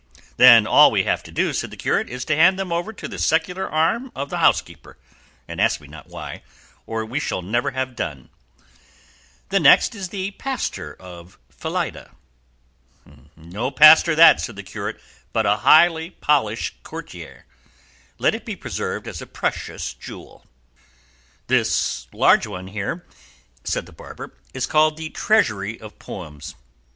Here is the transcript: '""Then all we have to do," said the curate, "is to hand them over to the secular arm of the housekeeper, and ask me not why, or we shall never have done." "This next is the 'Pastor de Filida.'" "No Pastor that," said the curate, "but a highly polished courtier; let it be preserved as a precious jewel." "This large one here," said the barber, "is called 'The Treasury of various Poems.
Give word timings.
'""Then 0.37 0.65
all 0.65 0.89
we 0.89 1.03
have 1.03 1.21
to 1.21 1.31
do," 1.31 1.53
said 1.53 1.69
the 1.69 1.77
curate, 1.77 2.09
"is 2.09 2.25
to 2.25 2.35
hand 2.35 2.57
them 2.57 2.71
over 2.71 2.91
to 2.91 3.07
the 3.07 3.19
secular 3.19 3.69
arm 3.69 4.11
of 4.15 4.31
the 4.31 4.39
housekeeper, 4.39 4.97
and 5.47 5.61
ask 5.61 5.79
me 5.79 5.87
not 5.87 6.07
why, 6.09 6.41
or 6.87 7.05
we 7.05 7.19
shall 7.19 7.43
never 7.43 7.69
have 7.69 7.95
done." 7.95 8.29
"This 9.49 9.61
next 9.61 9.93
is 9.93 10.09
the 10.09 10.31
'Pastor 10.31 10.95
de 10.99 11.27
Filida.'" 11.53 12.09
"No 13.35 13.69
Pastor 13.69 14.15
that," 14.15 14.41
said 14.41 14.55
the 14.55 14.63
curate, 14.63 14.99
"but 15.33 15.45
a 15.45 15.57
highly 15.57 16.09
polished 16.09 16.81
courtier; 16.81 17.45
let 18.17 18.33
it 18.33 18.43
be 18.43 18.55
preserved 18.55 19.07
as 19.07 19.21
a 19.21 19.27
precious 19.27 19.93
jewel." 19.93 20.47
"This 21.45 22.07
large 22.11 22.47
one 22.47 22.69
here," 22.69 23.05
said 23.63 23.85
the 23.85 23.93
barber, 23.93 24.33
"is 24.51 24.65
called 24.65 24.97
'The 24.97 25.11
Treasury 25.11 25.73
of 25.79 25.91
various 25.91 25.95
Poems. 25.99 26.55